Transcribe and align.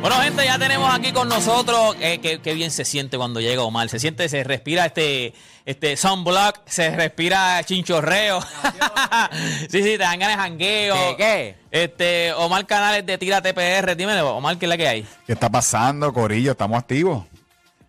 Bueno, 0.00 0.16
gente, 0.22 0.44
ya 0.44 0.58
tenemos 0.58 0.94
aquí 0.94 1.12
con 1.12 1.28
nosotros. 1.28 1.96
Eh, 2.00 2.20
qué, 2.22 2.40
qué 2.40 2.54
bien 2.54 2.70
se 2.70 2.84
siente 2.84 3.16
cuando 3.16 3.40
llega 3.40 3.62
Omar. 3.62 3.88
Se 3.88 3.98
siente, 3.98 4.28
se 4.28 4.44
respira 4.44 4.86
este, 4.86 5.34
este 5.64 5.96
sunblock, 5.96 6.60
se 6.66 6.90
respira 6.94 7.60
chinchorreo. 7.64 8.40
sí, 9.68 9.82
sí, 9.82 9.82
te 9.82 9.98
dan 9.98 10.20
ganas 10.20 10.36
de 10.36 10.42
jangueo. 10.42 10.94
¿Qué, 10.94 11.16
qué? 11.16 11.56
Este, 11.72 12.32
Omar 12.34 12.64
Canales 12.66 13.04
de 13.04 13.18
Tira 13.18 13.42
TPR. 13.42 13.96
Dime, 13.96 14.20
Omar, 14.22 14.56
¿qué 14.56 14.66
es 14.66 14.70
la 14.70 14.76
que 14.76 14.86
hay? 14.88 15.06
¿Qué 15.26 15.32
está 15.32 15.50
pasando, 15.50 16.12
Corillo? 16.12 16.52
Estamos 16.52 16.78
activos. 16.78 17.24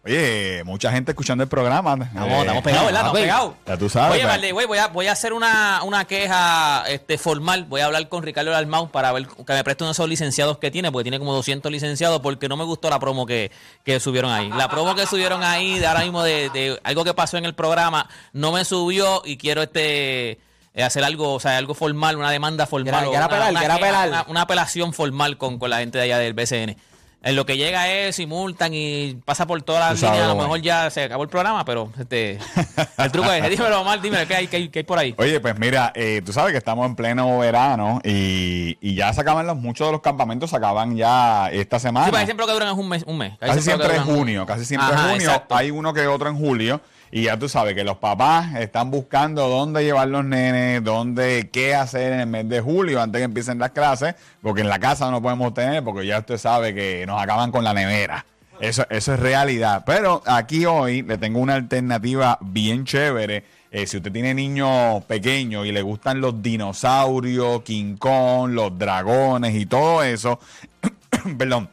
Oye, 0.05 0.63
mucha 0.63 0.91
gente 0.93 1.11
escuchando 1.11 1.43
el 1.43 1.49
programa. 1.49 1.93
Estamos, 2.05 2.29
Eh, 2.29 2.39
estamos 2.39 2.63
pegados, 2.63 2.85
¿verdad? 2.85 3.01
Estamos 3.01 3.11
papi. 3.11 3.21
pegados. 3.21 3.53
Ya 3.67 3.77
tú 3.77 3.89
sabes. 3.89 4.11
Oye, 4.11 4.21
pues. 4.21 4.27
vale, 4.33 4.51
güey, 4.53 4.65
voy 4.65 4.77
a, 4.77 4.87
voy 4.87 5.07
a 5.07 5.11
hacer 5.11 5.33
una, 5.33 5.81
una 5.83 6.05
queja 6.05 6.85
este, 6.87 7.17
formal. 7.17 7.65
Voy 7.65 7.81
a 7.81 7.85
hablar 7.85 8.07
con 8.07 8.23
Ricardo 8.23 8.49
Dalmau 8.51 8.89
para 8.91 9.11
ver 9.11 9.27
que 9.27 9.53
me 9.53 9.63
preste 9.63 9.83
uno 9.83 9.89
de 9.89 9.93
esos 9.93 10.07
licenciados 10.07 10.57
que 10.57 10.71
tiene, 10.71 10.89
porque 10.89 11.03
tiene 11.03 11.19
como 11.19 11.33
200 11.33 11.69
licenciados, 11.69 12.21
porque 12.21 12.47
no 12.47 12.55
me 12.55 12.63
gustó 12.63 12.89
la 12.89 12.97
promo 12.97 13.25
que, 13.25 13.51
que 13.83 13.99
subieron 13.99 14.31
ahí. 14.31 14.49
La 14.55 14.69
promo 14.69 14.95
que 14.95 15.05
subieron 15.05 15.43
ahí, 15.43 15.79
de 15.79 15.87
ahora 15.87 15.99
mismo, 16.01 16.23
de, 16.23 16.49
de 16.51 16.79
algo 16.85 17.03
que 17.03 17.13
pasó 17.13 17.35
en 17.37 17.43
el 17.43 17.53
programa, 17.53 18.07
no 18.31 18.53
me 18.53 18.63
subió 18.63 19.21
y 19.25 19.35
quiero 19.35 19.61
este 19.63 20.39
eh, 20.75 20.83
hacer 20.83 21.03
algo, 21.03 21.33
o 21.33 21.39
sea, 21.41 21.57
algo 21.57 21.73
formal, 21.73 22.15
una 22.15 22.31
demanda 22.31 22.65
formal. 22.67 23.03
Quiera- 23.09 23.25
o 23.25 23.29
una-. 23.49 23.59
Una, 24.07 24.25
una 24.29 24.41
apelación 24.43 24.93
formal 24.93 25.37
con, 25.37 25.59
con 25.59 25.69
la 25.69 25.79
gente 25.79 25.97
de 25.97 26.05
allá 26.05 26.19
del 26.19 26.33
BCN. 26.33 26.77
En 27.21 27.35
lo 27.35 27.45
que 27.45 27.57
llega 27.57 27.89
es 27.91 28.17
y 28.19 28.25
multan 28.25 28.73
y 28.73 29.15
pasa 29.25 29.45
por 29.45 29.61
todas 29.61 29.91
las 29.91 30.01
líneas, 30.01 30.23
a 30.23 30.29
lo 30.29 30.35
mejor 30.37 30.61
ya 30.61 30.89
se 30.89 31.03
acabó 31.03 31.23
el 31.23 31.29
programa, 31.29 31.65
pero 31.65 31.91
este, 31.99 32.39
el 32.97 33.11
truco 33.11 33.29
es, 33.29 33.49
dímelo 33.49 33.81
Omar, 33.81 33.99
dímelo, 34.01 34.25
¿qué 34.25 34.35
hay, 34.35 34.47
qué 34.47 34.55
hay, 34.55 34.69
qué 34.69 34.79
hay 34.79 34.85
por 34.85 34.97
ahí? 34.97 35.13
Oye, 35.17 35.41
pues 35.41 35.59
mira, 35.59 35.91
eh, 35.95 36.21
tú 36.25 36.31
sabes 36.31 36.53
que 36.53 36.57
estamos 36.57 36.85
en 36.85 36.95
pleno 36.95 37.39
verano 37.39 37.99
y, 38.05 38.77
y 38.79 38.95
ya 38.95 39.11
se 39.11 39.19
acaban 39.19 39.45
los, 39.45 39.57
muchos 39.57 39.87
de 39.87 39.91
los 39.91 40.01
campamentos, 40.01 40.49
se 40.49 40.55
acaban 40.55 40.95
ya 40.95 41.49
esta 41.51 41.77
semana. 41.77 42.05
Sí, 42.05 42.11
parece 42.13 42.27
siempre 42.27 42.45
lo 42.45 42.47
que 42.47 42.53
duran 42.53 42.69
es 42.69 42.79
un 42.79 42.87
mes. 42.87 43.03
Un 43.05 43.17
mes. 43.17 43.33
Casi 43.37 43.61
siempre 43.63 43.97
es 43.97 44.01
junio, 44.01 44.45
casi 44.45 44.63
siempre 44.63 44.87
Ajá, 44.87 45.07
es 45.07 45.11
junio. 45.11 45.27
exacto. 45.27 45.55
Hay 45.57 45.71
uno 45.71 45.93
que 45.93 46.07
otro 46.07 46.29
en 46.29 46.37
julio. 46.37 46.79
Y 47.11 47.23
ya 47.23 47.37
tú 47.37 47.49
sabes 47.49 47.73
que 47.73 47.83
los 47.83 47.97
papás 47.97 48.55
están 48.55 48.91
buscando 48.91 49.47
dónde 49.49 49.83
llevar 49.83 50.07
los 50.09 50.23
nenes, 50.23 50.83
dónde, 50.83 51.49
qué 51.51 51.73
hacer 51.73 52.13
en 52.13 52.19
el 52.19 52.27
mes 52.27 52.47
de 52.47 52.61
julio 52.61 53.01
antes 53.01 53.19
que 53.19 53.25
empiecen 53.25 53.57
las 53.57 53.71
clases, 53.71 54.15
porque 54.41 54.61
en 54.61 54.69
la 54.69 54.79
casa 54.79 55.09
no 55.09 55.21
podemos 55.21 55.53
tener, 55.53 55.83
porque 55.83 56.05
ya 56.05 56.19
usted 56.19 56.37
sabe 56.37 56.73
que 56.73 57.05
nos 57.07 57.21
acaban 57.21 57.51
con 57.51 57.63
la 57.63 57.73
nevera. 57.73 58.25
Eso, 58.59 58.85
eso 58.89 59.13
es 59.13 59.19
realidad. 59.19 59.83
Pero 59.85 60.21
aquí 60.25 60.65
hoy 60.65 61.01
le 61.01 61.17
tengo 61.17 61.39
una 61.39 61.55
alternativa 61.55 62.37
bien 62.41 62.85
chévere. 62.85 63.43
Eh, 63.71 63.87
si 63.87 63.97
usted 63.97 64.11
tiene 64.11 64.33
niños 64.33 65.03
pequeños 65.05 65.65
y 65.65 65.71
le 65.71 65.81
gustan 65.81 66.21
los 66.21 66.41
dinosaurios, 66.41 67.61
King 67.63 67.95
Kong, 67.97 68.51
los 68.51 68.77
dragones 68.77 69.55
y 69.55 69.65
todo 69.65 70.03
eso, 70.03 70.39
perdón, 71.37 71.69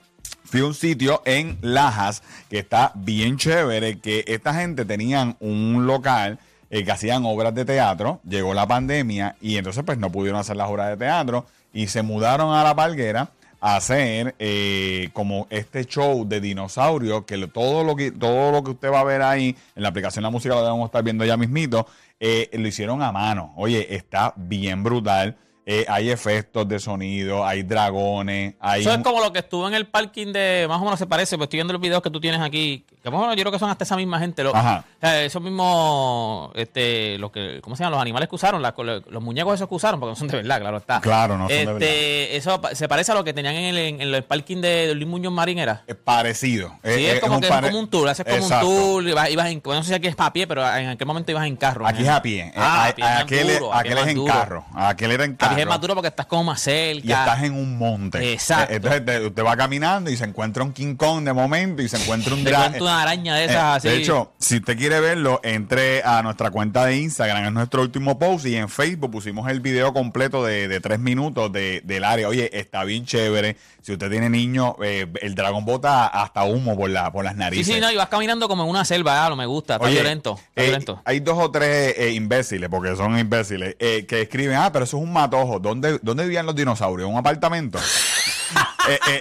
fui 0.47 0.61
a 0.61 0.67
un 0.67 0.75
sitio 0.75 1.23
en 1.25 1.59
Lajas 1.61 2.23
que 2.49 2.59
está 2.59 2.93
bien 2.95 3.37
chévere, 3.37 3.99
que 3.99 4.25
esta 4.27 4.55
gente 4.55 4.85
tenían 4.85 5.37
un 5.41 5.87
local 5.87 6.39
eh, 6.71 6.85
que 6.85 6.93
hacían 6.93 7.25
obras 7.25 7.55
de 7.55 7.65
teatro, 7.65 8.21
llegó 8.29 8.55
la 8.55 8.67
pandemia 8.67 9.37
y 9.41 9.57
entonces 9.57 9.85
pues 9.85 9.99
no 9.99 10.11
pudieron 10.11 10.41
hacer 10.41 10.57
las 10.57 10.69
obras 10.69 10.89
de 10.89 10.97
teatro 10.97 11.47
y 11.73 11.89
se 11.89 12.03
mudaron 12.03 12.55
a 12.55 12.65
la 12.65 12.75
Palguera 12.75 13.31
a 13.61 13.77
hacer 13.77 14.35
eh, 14.39 15.11
como 15.13 15.47
este 15.51 15.85
show 15.85 16.27
de 16.27 16.41
dinosaurios 16.41 17.25
que 17.25 17.47
todo 17.49 17.85
lo 17.85 17.97
que 17.97 18.11
todo 18.11 18.53
lo 18.53 18.63
que 18.63 18.73
usted 18.73 18.93
va 18.93 19.01
a 19.01 19.05
ver 19.05 19.23
ahí 19.23 19.57
en 19.75 19.83
la 19.83 19.91
aplicación 19.91 20.23
de 20.23 20.27
la 20.27 20.31
música 20.31 20.55
lo 20.55 20.83
a 20.83 20.87
estar 20.87 21.03
viendo 21.03 21.25
ya 21.25 21.37
mismito 21.37 21.87
eh, 22.19 22.51
lo 22.53 22.67
hicieron 22.67 23.03
a 23.03 23.13
mano. 23.13 23.53
Oye 23.57 23.95
está 23.95 24.33
bien 24.37 24.83
brutal 24.83 25.37
Eh, 25.69 25.84
hay 25.89 26.11
efectos 26.11 26.69
de 26.69 26.78
sonido 26.78 27.45
hay 27.45 27.64
dragones 27.64 28.55
hay 28.61 28.83
Eso 28.83 28.92
es 28.92 28.98
como 28.98 29.20
lo 29.20 29.33
que 29.33 29.41
estuvo 29.41 29.67
en 29.67 29.75
el 29.75 29.89
parking 29.89 30.33
de. 30.33 30.67
Más 30.69 30.81
o 30.81 30.84
menos 30.84 30.97
se 30.97 31.06
parece, 31.06 31.36
pues 31.36 31.47
estoy 31.47 31.56
viendo 31.56 31.72
los 31.72 31.83
videos 31.83 32.03
que 32.03 32.11
tú 32.11 32.20
tienes 32.20 32.41
aquí. 32.41 32.84
Que 33.11 33.37
yo 33.37 33.43
creo 33.43 33.53
que 33.53 33.59
son 33.59 33.71
hasta 33.71 33.85
esa 33.85 33.97
misma 33.97 34.19
gente. 34.19 34.43
Ajá. 34.53 34.85
esos 35.03 35.41
mismos. 35.43 36.51
Este, 36.55 37.19
lo 37.19 37.31
que, 37.31 37.61
¿Cómo 37.62 37.77
se 37.77 37.83
llaman? 37.83 37.93
Los 37.93 38.03
animales 38.03 38.28
que 38.28 38.34
usaron, 38.34 38.62
los 38.62 39.22
muñecos 39.22 39.55
esos 39.55 39.69
que 39.69 39.75
usaron, 39.75 40.00
porque 40.00 40.11
no 40.12 40.17
son 40.17 40.28
de 40.28 40.37
verdad, 40.39 40.61
claro 40.61 40.77
está. 40.78 41.00
Claro, 41.00 41.37
no 41.39 41.44
son 41.44 41.49
de 41.49 41.61
este, 41.62 41.72
verdad. 41.72 41.89
Eso 42.37 42.61
se 42.72 42.89
parece 42.89 43.12
a 43.12 43.15
lo 43.15 43.25
que 43.25 43.33
tenían 43.33 43.55
en 43.55 43.65
el, 43.77 43.78
en 43.78 44.00
el 44.00 44.25
parking 44.25 44.61
de 44.61 44.94
Luis 44.94 45.06
Muñoz 45.06 45.33
Marín, 45.33 45.59
¿era? 45.59 45.83
Es 45.87 45.97
parecido. 45.97 46.71
Sí, 46.84 47.06
es, 47.06 47.21
como 47.21 47.41
que 47.41 47.49
pare- 47.49 47.67
es 47.69 47.72
como 47.72 47.83
un 47.83 47.89
tour, 47.91 48.09
haces 48.09 48.25
como 48.25 48.37
Exacto. 48.39 48.69
un 48.69 48.75
tour, 48.77 49.09
ibas, 49.09 49.31
ibas 49.31 49.47
en, 49.49 49.62
no 49.65 49.83
sé 49.83 49.88
si 49.91 49.94
aquí 49.94 50.09
es 50.09 50.15
a 50.19 50.33
pie, 50.33 50.47
pero 50.47 50.62
en 50.77 50.88
aquel 50.88 51.06
momento 51.06 51.31
ibas 51.31 51.47
en 51.47 51.56
carro. 51.56 51.87
Aquí 51.87 52.03
es 52.03 52.09
a 52.09 52.23
pie. 52.23 52.53
Ah, 52.56 52.87
a 52.88 52.94
pie 52.94 53.05
aquel, 53.05 53.50
es- 53.50 53.59
duro, 53.61 53.75
aquí 53.75 53.88
aquel 53.88 53.93
es 53.93 53.99
es 53.99 54.00
más 54.05 54.09
en 54.11 54.17
duro. 54.17 54.33
carro. 54.34 54.65
Aquel 54.75 55.11
era 55.12 55.25
en 55.25 55.31
Aquí 55.33 55.38
carro. 55.38 55.56
es 55.59 55.67
más 55.67 55.81
duro 55.81 55.94
porque 55.94 56.09
estás 56.09 56.27
como 56.27 56.44
más 56.44 56.61
cerca. 56.61 57.06
y 57.06 57.12
estás 57.12 57.43
en 57.43 57.53
un 57.53 57.77
monte. 57.78 58.33
Exacto. 58.33 58.73
Eh, 58.73 58.77
Entonces 58.77 59.05
te- 59.05 59.27
usted 59.27 59.44
va 59.44 59.56
caminando 59.56 60.11
y 60.11 60.17
se 60.17 60.25
encuentra 60.25 60.62
un 60.65 60.73
King 60.73 60.97
Kong 60.97 61.25
de 61.25 61.33
momento 61.33 61.83
y 61.83 61.88
se 61.88 61.97
encuentra 62.03 62.34
un 62.34 62.44
dragón. 62.44 62.73
Una 62.97 63.03
araña 63.03 63.34
de 63.37 63.45
esas 63.45 63.77
así. 63.77 63.89
De 63.89 63.97
hecho, 63.97 64.33
si 64.39 64.57
usted 64.57 64.77
quiere 64.77 65.01
verlo, 65.01 65.41
entre 65.43 66.03
a 66.03 66.23
nuestra 66.23 66.51
cuenta 66.51 66.84
de 66.87 66.97
Instagram, 66.97 67.45
es 67.47 67.53
nuestro 67.53 67.83
último 67.83 68.19
post, 68.19 68.47
y 68.47 68.57
en 68.57 68.69
Facebook 68.69 69.11
pusimos 69.11 69.49
el 69.51 69.61
video 69.61 69.93
completo 69.93 70.45
de, 70.45 70.69
de 70.69 70.81
tres 70.81 70.99
minutos 70.99 71.53
de- 71.53 71.81
del 71.85 72.05
área. 72.05 72.29
Oye, 72.29 72.51
está 72.59 72.85
bien 72.85 73.05
chévere. 73.06 73.56
Si 73.83 73.93
usted 73.93 74.11
tiene 74.11 74.29
niños, 74.29 74.75
eh, 74.83 75.06
el 75.23 75.35
dragón 75.37 75.65
bota 75.65 76.06
hasta 76.06 76.43
humo 76.45 76.77
por, 76.77 76.91
la, 76.91 77.12
por 77.12 77.25
las 77.25 77.35
Sí, 77.35 77.39
narices. 77.39 77.75
sí, 77.75 77.81
no, 77.81 77.91
y 77.93 77.97
vas 77.97 78.09
caminando 78.09 78.49
como 78.49 78.65
en 78.65 78.71
una 78.71 78.85
selva, 78.85 79.25
ah, 79.25 79.29
no 79.29 79.37
me 79.37 79.47
gusta, 79.47 79.75
está 79.75 79.87
Oye, 79.87 79.95
violento, 79.95 80.41
está 80.49 80.61
eh, 80.62 80.65
violento. 80.65 81.03
Hay 81.05 81.21
dos 81.21 81.39
o 81.39 81.51
tres 81.53 81.95
eh, 81.97 82.11
imbéciles, 82.12 82.69
porque 82.69 82.97
son 82.97 83.17
imbéciles, 83.19 83.77
eh, 83.79 84.05
que 84.09 84.23
escriben, 84.23 84.56
ah, 84.56 84.73
pero 84.73 84.85
eso 84.85 84.97
es 84.97 85.03
un 85.05 85.12
matojo. 85.12 85.61
¿Dónde, 85.61 86.01
dónde 86.03 86.25
vivían 86.25 86.47
los 86.47 86.56
dinosaurios? 86.56 87.06
¿En 87.09 87.12
un 87.15 87.21
apartamento? 87.21 87.79
eh, 88.89 88.99
eh, 89.09 89.21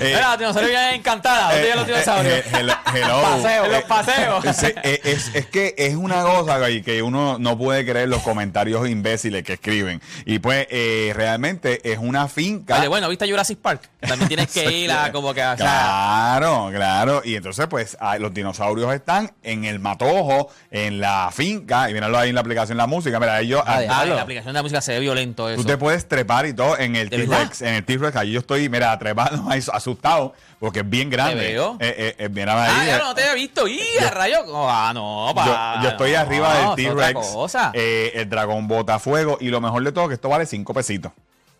Mira, 0.00 0.30
los 0.30 0.38
dinosaurios 0.38 0.70
viven 0.70 0.94
encantadas, 0.94 1.50
¿dónde 1.50 1.62
viven 1.62 1.76
los 1.78 1.88
eh, 1.88 1.92
dinosaurios? 1.92 2.34
eh, 2.34 2.44
hello, 2.52 2.74
hello. 2.94 3.22
Paseo, 3.22 3.64
en 3.66 3.72
los 3.72 3.82
paseos. 3.84 4.62
Eh, 4.62 4.74
eh, 4.82 5.00
es, 5.04 5.34
es 5.34 5.46
que 5.46 5.74
es 5.78 5.94
una 5.94 6.22
cosa 6.22 6.58
güey, 6.58 6.82
que 6.82 7.02
uno 7.02 7.38
no 7.38 7.56
puede 7.58 7.84
creer 7.84 8.08
los 8.08 8.22
comentarios 8.22 8.88
imbéciles 8.88 9.42
que 9.44 9.54
escriben. 9.54 10.00
Y 10.24 10.38
pues 10.38 10.66
eh, 10.70 11.12
realmente 11.14 11.80
es 11.90 11.98
una 11.98 12.28
finca. 12.28 12.78
Oye, 12.78 12.88
bueno, 12.88 13.08
¿viste 13.08 13.28
Jurassic 13.28 13.58
Park? 13.58 13.88
También 14.00 14.28
tienes 14.28 14.50
que 14.50 14.70
ir 14.84 14.90
a 14.92 15.12
como 15.12 15.34
que, 15.34 15.40
o 15.40 15.56
sea, 15.56 15.56
Claro, 15.56 16.70
claro. 16.74 17.22
Y 17.24 17.34
entonces, 17.36 17.66
pues, 17.68 17.96
ah, 18.00 18.16
los 18.18 18.32
dinosaurios 18.32 18.92
están 18.94 19.32
en 19.42 19.64
el 19.64 19.78
matojo, 19.78 20.50
en 20.70 21.00
la 21.00 21.30
finca, 21.32 21.90
y 21.90 21.94
míralo 21.94 22.18
ahí 22.18 22.30
en 22.30 22.34
la 22.34 22.40
aplicación 22.40 22.78
la 22.78 22.86
música. 22.86 23.18
Mira, 23.20 23.40
ellos. 23.40 23.62
Ah, 23.66 23.80
ah, 23.88 24.02
en 24.04 24.16
la 24.16 24.22
aplicación 24.22 24.52
de 24.54 24.58
la 24.58 24.62
música 24.62 24.80
se 24.80 24.92
ve 24.92 25.00
violento 25.00 25.48
eso. 25.48 25.60
Tú 25.62 25.66
te 25.66 25.76
puedes 25.76 26.08
trepar 26.08 26.46
y 26.46 26.54
todo 26.54 26.78
en 26.78 26.96
el 26.96 27.08
¿De 27.08 27.18
T-Rex. 27.26 27.62
En 27.62 27.74
el 27.74 27.84
T-Rex, 27.84 28.16
ahí 28.16 28.32
yo 28.32 28.40
estoy, 28.40 28.68
mira, 28.68 28.98
trepado, 28.98 29.44
ahí 29.48 29.60
asustado, 29.90 30.34
porque 30.58 30.80
es 30.80 30.88
bien 30.90 31.10
grande. 31.10 31.34
veo. 31.52 31.76
Eh, 31.80 32.14
eh, 32.18 32.28
eh, 32.34 32.42
ahí. 32.42 32.70
Ah, 32.70 32.84
ya 32.86 32.96
eh, 32.96 33.00
no 33.02 33.14
te 33.14 33.22
había 33.22 33.34
visto. 33.34 33.66
¡Y 33.68 33.80
a 34.04 34.10
rayo! 34.10 34.38
Ah, 34.68 34.92
no, 34.94 35.28
yo, 35.28 35.34
pa. 35.34 35.80
yo 35.82 35.88
estoy 35.90 36.12
no, 36.12 36.18
arriba 36.18 36.74
del 36.74 36.74
T-Rex. 36.76 37.36
eh, 37.74 38.12
el 38.14 38.28
dragón 38.28 38.68
bota 38.68 38.98
fuego. 38.98 39.38
Y 39.40 39.48
lo 39.48 39.60
mejor 39.60 39.82
de 39.84 39.92
todo, 39.92 40.08
que 40.08 40.14
esto 40.14 40.28
vale 40.28 40.46
cinco 40.46 40.72
pesitos. 40.74 41.12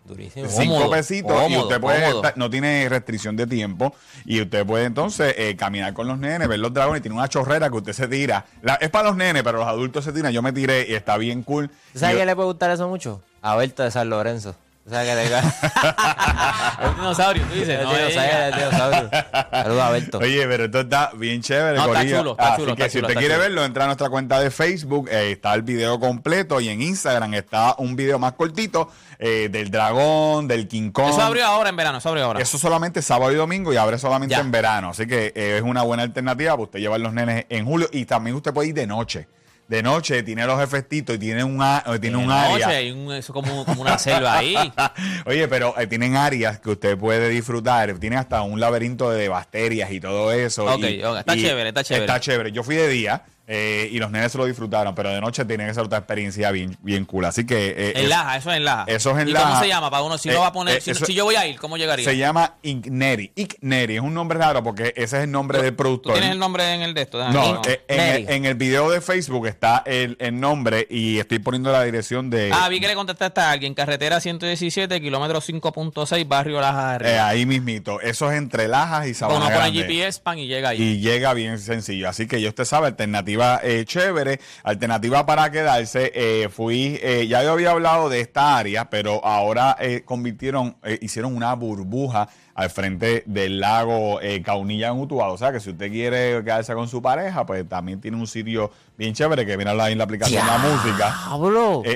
Durísimo. 0.05 0.49
Cinco 0.49 0.75
Cómodo, 0.75 0.91
pesitos 0.91 1.51
y 1.51 1.57
usted 1.57 1.81
puede 1.81 2.09
estar- 2.09 2.33
no 2.37 2.49
tiene 2.51 2.89
restricción 2.89 3.37
de 3.37 3.47
tiempo 3.47 3.95
y 4.25 4.41
usted 4.41 4.67
puede 4.67 4.87
entonces 4.87 5.35
eh, 5.37 5.55
caminar 5.57 5.93
con 5.93 6.09
los 6.09 6.19
nenes, 6.19 6.49
ver 6.49 6.59
los 6.59 6.73
dragones 6.73 7.01
y 7.01 7.03
tiene 7.03 7.17
una 7.17 7.29
chorrera 7.29 7.69
que 7.71 7.77
usted 7.77 7.93
se 7.93 8.09
tira. 8.09 8.45
La- 8.63 8.75
es 8.77 8.89
para 8.91 9.09
los 9.09 9.17
nenes, 9.17 9.43
pero 9.43 9.59
los 9.59 9.69
adultos 9.69 10.05
se 10.05 10.13
tiran. 10.13 10.33
Yo 10.33 10.43
me 10.43 10.53
tiré 10.53 10.87
y 10.89 10.95
está 10.95 11.17
bien 11.17 11.43
cool. 11.43 11.69
¿Tú 11.93 11.99
sabes 11.99 12.17
quién 12.17 12.27
le 12.27 12.35
puede 12.35 12.49
gustar 12.49 12.71
eso 12.71 12.89
mucho? 12.89 13.23
A 13.43 13.55
Berto 13.57 13.83
de 13.85 13.91
San 13.91 14.09
Lorenzo. 14.11 14.57
O 14.87 14.91
sea, 14.91 15.05
que 15.05 15.23
tenga... 15.23 15.41
El 16.89 16.95
dinosaurio, 16.97 17.43
tú 17.45 17.55
dices. 17.55 17.69
el 17.79 17.85
No, 17.85 17.91
dinosaurio, 17.93 18.23
diga. 18.33 18.49
el 18.49 18.55
dinosaurio. 18.55 19.11
Saludos 19.53 19.83
a 19.83 19.91
Berto. 19.91 20.19
Oye, 20.19 20.47
pero 20.49 20.65
esto 20.65 20.81
está 20.81 21.11
bien 21.15 21.43
chévere, 21.43 21.77
No, 21.79 21.87
está 21.95 22.19
chulo, 22.19 22.31
está 22.33 22.49
Así 22.55 22.63
chulo, 22.63 22.77
que 22.77 22.83
está 22.83 22.91
si 22.91 22.99
chulo, 22.99 23.07
usted 23.09 23.19
quiere 23.21 23.35
chulo. 23.35 23.45
verlo, 23.45 23.65
entra 23.65 23.85
a 23.85 23.87
nuestra 23.87 24.09
cuenta 24.09 24.41
de 24.41 24.51
Facebook, 24.51 25.09
eh, 25.11 25.33
está 25.33 25.55
el 25.55 25.63
video 25.63 26.01
completo 26.01 26.61
y 26.61 26.71
en 26.71 26.81
Instagram 26.83 27.35
está 27.35 27.75
un 27.79 27.95
video 27.95 28.19
más 28.19 28.33
cortito 28.33 28.91
eh, 29.19 29.49
del 29.53 29.71
dragón, 29.71 30.49
del 30.49 30.67
King 30.67 30.91
Kong. 30.91 31.11
Eso 31.11 31.21
abrió 31.23 31.45
ahora 31.47 31.69
en 31.69 31.77
verano, 31.77 31.99
eso 31.99 32.09
abrió 32.09 32.25
ahora. 32.25 32.41
Eso 32.41 32.59
solamente 32.59 33.03
sábado 33.03 33.31
y 33.33 33.35
domingo 33.37 33.73
y 33.73 33.77
abre 33.77 33.99
solamente 33.99 34.35
Ya. 34.35 34.41
en 34.41 34.51
verano. 34.51 34.91
Así 34.91 35.07
que 35.07 35.33
eh, 35.37 35.57
es 35.59 35.63
una 35.63 35.83
buena 35.83 36.03
alternativa 36.05 36.53
para 36.53 36.63
usted 36.63 36.79
llevar 36.81 37.01
los 37.01 37.13
nenes 37.13 37.45
en 37.51 37.67
julio. 37.67 37.89
Y 37.93 38.07
también 38.07 38.35
usted 38.35 38.53
puede 38.53 38.69
ir 38.71 38.75
de 38.75 38.87
noche. 38.87 39.29
De 39.71 39.85
noche 39.85 40.25
tiene 40.25 40.45
los 40.47 40.61
efectitos 40.61 41.15
y 41.15 41.19
tiene 41.21 41.45
un, 41.45 41.63
tiene 42.01 42.17
un 42.17 42.29
área. 42.29 42.69
hay 42.71 42.91
un- 42.91 43.13
eso 43.13 43.33
como, 43.33 43.65
como 43.65 43.83
una 43.83 43.97
selva 43.99 44.39
ahí. 44.39 44.57
Oye, 45.27 45.47
pero 45.47 45.79
eh, 45.79 45.87
tienen 45.87 46.17
áreas 46.17 46.59
que 46.59 46.71
usted 46.71 46.99
puede 46.99 47.29
disfrutar. 47.29 47.95
Tienen 48.01 48.19
hasta 48.19 48.43
un 48.43 48.59
laberinto 48.59 49.11
de 49.13 49.29
bacterias 49.29 49.93
y 49.93 50.01
todo 50.01 50.33
eso. 50.33 50.65
Ok, 50.65 50.81
y- 50.81 51.05
ok, 51.05 51.19
está 51.21 51.37
y 51.37 51.43
chévere, 51.43 51.69
está 51.69 51.85
chévere. 51.85 52.05
Está 52.05 52.19
chévere. 52.19 52.51
Yo 52.51 52.65
fui 52.65 52.75
de 52.75 52.89
día. 52.89 53.23
Eh, 53.53 53.89
y 53.91 53.99
los 53.99 54.13
nenes 54.13 54.31
se 54.31 54.39
lo 54.39 54.45
disfrutaron, 54.47 54.95
pero 54.95 55.11
de 55.11 55.21
noche 55.21 55.45
tiene 55.45 55.67
que 55.67 55.75
ser 55.75 55.83
otra 55.83 55.99
experiencia 55.99 56.53
bien, 56.53 56.77
bien 56.83 57.05
cool. 57.05 57.25
Así 57.25 57.45
que. 57.45 57.71
eh, 57.77 57.93
En 57.97 58.03
es- 58.05 58.09
Laja, 58.09 58.37
eso 58.37 58.51
es 58.53 58.57
en 58.59 58.65
Laja. 58.65 58.85
Eso 58.87 59.11
es 59.11 59.19
en 59.23 59.29
¿Y 59.29 59.33
Laja. 59.33 59.49
cómo 59.49 59.61
se 59.61 59.67
llama? 59.69 59.91
Para 59.91 60.03
uno, 60.05 60.19
si 60.19 60.29
Eh, 60.29 60.33
lo 60.35 60.41
va 60.41 60.47
a 60.47 60.53
poner, 60.53 60.77
eh, 60.77 60.81
si, 60.81 60.93
eso- 60.93 61.05
si 61.05 61.15
yo 61.15 61.25
voy 61.25 61.35
a 61.35 61.45
ir, 61.49 61.59
¿cómo 61.59 61.77
llegaría? 61.77 62.05
se 62.05 62.17
llama 62.17 62.55
Igneri. 62.63 63.33
Igneri 63.35 63.97
es 63.97 64.01
un 64.03 64.15
nombre 64.15 64.39
raro 64.39 64.63
porque 64.63 64.93
ese 64.97 65.19
es 65.19 65.25
el 65.25 65.33
nombre 65.33 65.61
del 65.61 65.73
¿Tú 65.73 65.77
productor. 65.79 66.13
tienes 66.13 66.31
el 66.31 66.39
nombre 66.39 66.75
en 66.75 66.83
el 66.83 66.95
de 66.95 67.03
esto? 67.03 67.19
Déjame 67.19 67.35
No, 67.39 67.63
eh, 67.67 67.83
en, 67.89 68.01
el, 68.01 68.31
en 68.31 68.45
el 68.45 68.55
video 68.55 68.89
de 68.89 69.01
Facebook 69.01 69.49
está 69.49 69.83
el, 69.85 70.17
el 70.21 70.39
nombre 70.39 70.87
y 70.89 71.19
estoy 71.19 71.41
poniendo 71.41 71.73
la 71.73 71.83
dirección 71.83 72.31
de. 72.31 72.51
Ah, 72.55 72.69
vi 72.69 72.79
que 72.79 72.87
le 72.87 72.95
contestaste 72.95 73.41
a 73.41 73.51
alguien. 73.51 73.75
Carretera 73.75 74.21
117, 74.21 75.01
kilómetro 75.01 75.41
5.6, 75.41 76.25
barrio 76.29 76.61
Laja 76.61 76.93
eh, 76.93 76.95
Arriba. 76.95 77.29
ahí 77.29 77.47
mismito. 77.47 78.01
Eso 78.01 78.31
es 78.31 78.39
entre 78.39 78.69
Lajas 78.69 79.09
y 79.09 79.15
Sabana 79.15 79.47
Uno 79.47 79.57
pone. 79.57 79.73
GPS, 79.73 80.21
pan 80.21 80.39
y 80.39 80.47
llega 80.47 80.69
ahí. 80.69 80.81
Y 80.81 81.01
llega 81.01 81.35
bien 81.35 81.59
sencillo. 81.59 82.09
Así 82.09 82.29
que 82.29 82.41
ya 82.41 82.49
usted 82.49 82.65
sabe, 82.65 82.87
alternativa 82.87 83.40
eh, 83.63 83.85
chévere, 83.85 84.41
alternativa 84.63 85.25
para 85.27 85.51
quedarse. 85.51 86.13
Eh, 86.15 86.49
fui, 86.49 86.99
eh, 87.03 87.27
ya 87.29 87.43
yo 87.43 87.53
había 87.53 87.71
hablado 87.71 88.09
de 88.09 88.21
esta 88.21 88.57
área, 88.59 88.91
pero 88.91 89.25
ahora 89.25 89.77
eh, 89.81 90.03
convirtieron, 90.05 90.77
eh, 90.83 90.99
hicieron 91.01 91.35
una 91.37 91.55
burbuja 91.55 92.29
al 92.55 92.69
frente 92.71 93.23
del 93.27 93.61
lago 93.61 94.21
eh, 94.21 94.43
Caunilla 94.43 94.89
en 94.89 94.99
Utuado. 94.99 95.33
O 95.33 95.39
sea 95.39 95.53
que 95.53 95.61
si 95.61 95.71
usted 95.71 95.91
quiere 95.91 96.43
quedarse 96.45 96.75
con 96.75 96.89
su 96.89 97.01
pareja, 97.01 97.47
pues 97.47 97.67
también 97.69 98.01
tiene 98.01 98.17
un 98.17 98.27
sitio 98.27 98.71
bien 98.99 99.15
chévere 99.15 99.47
que 99.47 99.57
viene 99.57 99.71
ahí 99.81 99.93
en 99.93 99.99
la 99.99 100.05
aplicación 100.05 100.47
La 100.47 100.59
Música. 100.59 101.15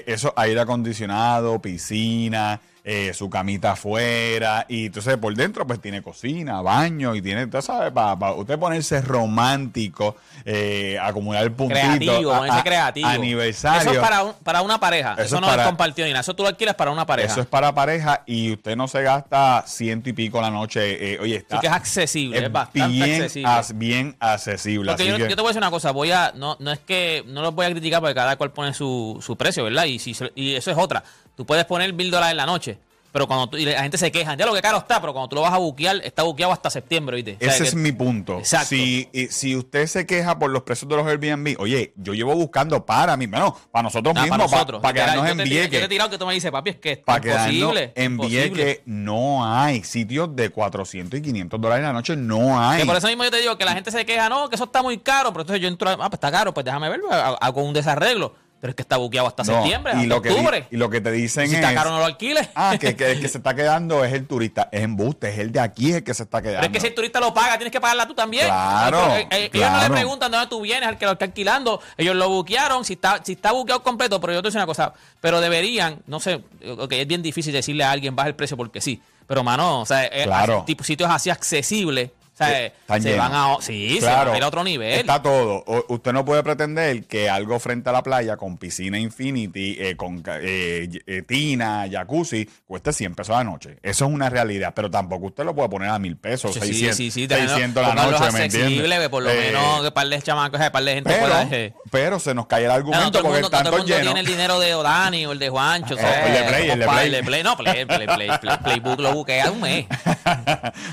Eso, 0.06 0.32
aire 0.36 0.60
acondicionado, 0.60 1.60
piscina, 1.60 2.60
eh, 2.86 3.12
su 3.14 3.30
camita 3.30 3.72
afuera. 3.72 4.66
Y 4.68 4.86
entonces 4.86 5.16
por 5.16 5.34
dentro, 5.34 5.66
pues 5.66 5.80
tiene 5.80 6.02
cocina, 6.02 6.60
baño 6.60 7.14
y 7.14 7.22
tiene, 7.22 7.44
usted 7.44 7.62
sabe, 7.62 7.90
para 7.90 8.32
usted 8.32 8.58
ponerse 8.58 9.00
romántico, 9.00 10.16
eh, 10.44 10.98
acumular 11.00 11.50
puntitos. 11.52 11.82
Creativo, 11.96 12.32
a- 12.32 12.38
ponerse 12.38 12.62
creativo. 12.62 13.08
Aniversario. 13.08 13.80
Eso 13.80 13.92
es 13.92 13.98
para, 13.98 14.22
un- 14.24 14.34
para 14.42 14.62
una 14.62 14.78
pareja. 14.78 15.12
Eso 15.14 15.22
Eso, 15.22 15.34
es 15.36 15.40
no 15.40 15.46
para- 15.46 15.62
es 15.62 15.68
compartido 15.68 16.06
ni 16.06 16.12
nada. 16.12 16.20
Eso 16.20 16.34
tú 16.34 16.42
lo 16.42 16.48
alquilas 16.48 16.74
para 16.74 16.90
una 16.90 17.06
pareja. 17.06 17.32
Eso 17.32 17.40
es 17.40 17.46
para 17.46 17.74
pareja 17.74 18.22
y 18.26 18.52
usted 18.52 18.76
no 18.76 18.86
se 18.88 19.02
gasta 19.02 19.64
ciento 19.66 20.08
y 20.10 20.12
pico 20.12 20.40
la 20.40 20.50
noche. 20.50 21.14
eh, 21.14 21.18
oye, 21.20 21.36
está. 21.36 21.56
Así 21.56 21.60
que 21.62 21.66
es 21.68 21.72
accesible, 21.72 22.36
es, 22.38 22.44
es 22.44 22.52
bastante 22.52 22.88
bien, 22.88 23.14
accesible. 23.22 23.48
as- 23.50 23.78
bien 23.78 24.16
accesible. 24.20 24.90
Porque 24.92 25.06
yo, 25.06 25.16
que- 25.16 25.28
yo 25.28 25.36
te 25.36 25.42
voy 25.42 25.46
a 25.46 25.50
decir 25.50 25.62
una 25.62 25.70
cosa, 25.70 25.90
voy 25.90 26.10
a, 26.12 26.32
no, 26.34 26.56
no 26.60 26.70
es 26.72 26.78
que, 26.80 27.24
no 27.26 27.42
los 27.42 27.54
voy 27.54 27.66
a 27.66 27.70
criticar 27.70 28.00
porque 28.00 28.14
cada 28.14 28.36
cual 28.36 28.52
pone 28.52 28.74
su, 28.74 29.18
su 29.24 29.36
precio, 29.36 29.64
¿verdad? 29.64 29.84
Y, 29.84 29.98
si, 29.98 30.14
y 30.34 30.54
eso 30.54 30.70
es 30.70 30.76
otra. 30.76 31.02
Tú 31.36 31.44
puedes 31.44 31.64
poner 31.64 31.92
mil 31.92 32.10
dólares 32.10 32.32
en 32.32 32.36
la 32.38 32.46
noche, 32.46 32.78
pero 33.10 33.26
cuando 33.28 33.48
tú, 33.48 33.56
y 33.56 33.64
la 33.64 33.80
gente 33.82 33.96
se 33.96 34.10
queja, 34.10 34.34
ya 34.36 34.44
lo 34.44 34.52
que 34.54 34.60
caro 34.60 34.78
está, 34.78 35.00
pero 35.00 35.12
cuando 35.12 35.28
tú 35.28 35.36
lo 35.36 35.42
vas 35.42 35.52
a 35.52 35.58
buquear, 35.58 36.00
está 36.02 36.24
buqueado 36.24 36.52
hasta 36.52 36.68
septiembre, 36.68 37.16
¿viste? 37.16 37.36
O 37.36 37.38
sea, 37.38 37.48
Ese 37.54 37.62
que- 37.62 37.68
es 37.68 37.74
mi 37.76 37.92
punto. 37.92 38.38
Exacto. 38.40 38.68
Si, 38.70 39.08
si 39.30 39.54
usted 39.54 39.86
se 39.86 40.04
queja 40.04 40.36
por 40.38 40.50
los 40.50 40.62
precios 40.62 40.88
de 40.88 40.96
los 40.96 41.06
Airbnb, 41.06 41.56
oye, 41.60 41.92
yo 41.96 42.12
llevo 42.14 42.34
buscando 42.34 42.84
para 42.84 43.16
mí, 43.16 43.26
bueno, 43.26 43.56
para 43.70 43.84
nosotros 43.84 44.14
Ah, 44.16 44.22
mismos, 44.22 44.38
para 44.38 44.48
para, 44.48 44.56
nosotros. 44.58 44.80
para 44.82 44.92
Literal, 44.92 45.12
quedarnos 45.14 45.26
yo 45.26 45.32
en 45.32 45.38
Yo 45.38 45.44
te 45.44 45.64
he 45.64 45.68
Vieques. 45.68 45.88
tirado 45.88 46.10
que 46.10 46.18
tú 46.18 46.26
me 46.26 46.34
dices, 46.34 46.50
papi, 46.50 46.70
es 46.70 46.76
que 46.76 46.92
es 46.92 46.98
Para 46.98 47.18
imposible. 47.50 47.92
en. 47.94 48.18
Vieques 48.18 48.80
no 48.86 49.44
hay 49.44 49.84
sitios 49.84 50.34
de 50.34 50.50
400 50.50 51.18
y 51.20 51.22
500 51.22 51.60
dólares 51.60 51.84
la 51.84 51.92
noche, 51.92 52.16
no 52.16 52.60
hay. 52.60 52.80
Que 52.80 52.86
por 52.86 52.96
eso 52.96 53.06
mismo 53.06 53.22
yo 53.24 53.30
te 53.30 53.40
digo 53.40 53.56
que 53.56 53.64
la 53.64 53.74
gente 53.74 53.92
se 53.92 54.04
queja, 54.04 54.28
no, 54.28 54.48
que 54.48 54.56
eso 54.56 54.64
está 54.64 54.82
muy 54.82 54.98
caro, 54.98 55.30
pero 55.32 55.42
entonces 55.42 55.60
yo 55.62 55.68
entro, 55.68 55.88
ah, 55.90 55.96
pues 55.96 56.14
está 56.14 56.32
caro, 56.32 56.52
pues 56.52 56.64
déjame 56.64 56.88
verlo, 56.88 57.08
hago 57.12 57.62
un 57.62 57.72
desarreglo. 57.74 58.34
Pero 58.64 58.70
es 58.70 58.76
que 58.76 58.82
está 58.82 58.96
buqueado 58.96 59.28
hasta 59.28 59.42
No, 59.44 59.52
septiembre, 59.60 59.92
y 59.92 59.96
hasta 59.96 60.08
lo 60.08 60.22
que 60.22 60.30
di- 60.30 60.34
octubre. 60.36 60.66
y 60.70 60.76
lo 60.78 60.88
que 60.88 61.02
te 61.02 61.10
dicen 61.12 61.46
si 61.48 61.54
es 61.54 61.60
está 61.60 61.74
caro, 61.74 61.90
no 61.90 61.98
lo 61.98 62.06
alquiles. 62.06 62.48
ah, 62.54 62.74
que, 62.80 62.96
que 62.96 63.10
el 63.12 63.20
que 63.20 63.28
se 63.28 63.36
está 63.36 63.54
quedando 63.54 64.02
es 64.06 64.14
el 64.14 64.26
turista, 64.26 64.70
es 64.72 64.80
embuste, 64.84 65.28
es 65.28 65.38
el 65.38 65.52
de 65.52 65.60
aquí 65.60 65.92
el 65.92 66.02
que 66.02 66.14
se 66.14 66.22
está 66.22 66.40
quedando. 66.40 66.60
Pero 66.62 66.72
es 66.72 66.72
que 66.72 66.80
si 66.80 66.86
el 66.86 66.94
turista 66.94 67.20
lo 67.20 67.34
paga, 67.34 67.58
tienes 67.58 67.70
que 67.70 67.78
pagarla 67.78 68.08
tú 68.08 68.14
también. 68.14 68.46
Claro, 68.46 69.16
Eh, 69.16 69.28
eh, 69.30 69.50
Ellos 69.52 69.70
no 69.70 69.82
le 69.82 69.90
preguntan 69.90 70.30
de 70.30 70.38
dónde 70.38 70.48
tú 70.48 70.62
vienes, 70.62 70.88
al 70.88 70.96
que 70.96 71.04
lo 71.04 71.12
está 71.12 71.26
alquilando. 71.26 71.78
Ellos 71.98 72.16
lo 72.16 72.30
buquearon, 72.30 72.86
si 72.86 72.94
está, 72.94 73.20
si 73.22 73.32
está 73.32 73.52
buqueado 73.52 73.82
completo, 73.82 74.18
pero 74.18 74.32
yo 74.32 74.38
te 74.38 74.44
voy 74.44 74.48
a 74.48 74.50
decir 74.52 74.58
una 74.60 74.66
cosa, 74.66 74.94
pero 75.20 75.42
deberían, 75.42 75.98
no 76.06 76.18
sé, 76.18 76.42
ok, 76.66 76.90
es 76.92 77.06
bien 77.06 77.20
difícil 77.20 77.52
decirle 77.52 77.84
a 77.84 77.90
alguien 77.90 78.16
baja 78.16 78.30
el 78.30 78.34
precio 78.34 78.56
porque 78.56 78.80
sí. 78.80 78.98
Pero 79.26 79.44
mano, 79.44 79.80
o 79.82 79.84
sea, 79.84 80.06
eh, 80.06 80.22
Claro. 80.24 80.56
así- 80.60 80.64
tipo, 80.68 80.84
sitios 80.84 81.10
así 81.10 81.28
accesibles, 81.28 82.12
o 82.34 82.36
sea, 82.36 82.64
Eh, 82.64 82.72
están 82.80 83.00
se 83.02 83.10
llenos. 83.10 83.30
van 83.30 83.34
a 83.34 83.56
sí, 83.62 83.98
se 84.00 84.06
van 84.06 84.28
a 84.28 84.36
ir 84.36 84.42
a 84.42 84.48
otro 84.48 84.64
nivel. 84.64 84.98
Está 85.00 85.22
todo. 85.22 85.62
O- 85.66 85.84
usted 85.88 86.12
no 86.12 86.24
puede 86.24 86.42
pretender 86.42 87.04
que 87.06 87.30
algo 87.30 87.58
frente 87.60 87.90
a 87.90 87.92
la 87.92 88.02
playa 88.02 88.36
con 88.36 88.58
piscina 88.58 88.98
infinity, 88.98 89.76
eh, 89.78 89.96
con 89.96 90.22
eh, 90.26 90.88
eh, 91.06 91.22
tina, 91.22 91.86
jacuzzi, 91.90 92.48
cueste 92.66 92.92
100 92.92 93.14
pesos 93.14 93.34
a 93.36 93.38
la 93.38 93.44
noche. 93.44 93.78
Eso 93.82 94.06
es 94.06 94.10
una 94.10 94.28
realidad, 94.30 94.72
pero 94.74 94.90
tampoco 94.90 95.26
usted 95.26 95.44
lo 95.44 95.54
puede 95.54 95.68
poner 95.68 95.90
a 95.90 95.98
mil 96.00 96.16
pesos, 96.16 96.52
Sí, 96.54 96.60
600, 96.60 96.96
sí, 96.96 97.10
sí, 97.12 97.26
600 97.28 97.82
la 97.82 97.88
pónganlos 97.90 98.20
noche, 98.20 98.32
¿me 98.32 98.44
entiendes? 98.46 98.98
que 98.98 99.08
por 99.10 99.22
lo 99.22 99.30
Eh, 99.30 99.36
menos 99.52 99.82
que 99.82 99.90
par 99.92 100.08
de 100.08 100.20
chamacos, 100.20 100.60
que 100.60 100.70
par 100.70 100.82
de 100.84 100.94
gente 100.94 101.10
pero, 101.10 101.22
pueda... 101.26 101.48
eh, 101.52 101.72
pero 101.90 102.18
se 102.18 102.34
nos 102.34 102.46
cae 102.46 102.62
el 102.64 102.64
Ya 102.64 102.68
no, 102.70 102.74
argumento 102.74 103.10
todo 103.12 103.18
el 103.18 103.22
porque 103.26 103.34
mundo, 103.42 103.50
todo 103.50 103.58
el 103.60 103.64
tanto 103.64 103.78
mundo 103.78 103.92
lleno. 103.94 104.04
tiene 104.06 104.20
el 104.20 104.26
dinero 104.26 104.58
de 104.58 104.74
Odani 104.74 105.26
o 105.26 105.32
el 105.32 105.38
de 105.38 105.48
Juancho. 105.50 105.94
Oh, 105.94 105.98
el 105.98 106.32
de 106.32 106.42
Play, 106.48 106.70
el 106.70 106.78
de 106.80 106.86
Play. 106.88 107.06
el 107.06 107.12
de 107.12 107.22
Play. 107.22 107.42
No, 107.44 107.56
Play, 107.56 107.84
Play, 107.84 108.06
Play, 108.06 108.30
Playbook 108.62 108.98
lo 109.00 109.12
buquea 109.14 109.50
un 109.52 109.60
mes. 109.60 109.86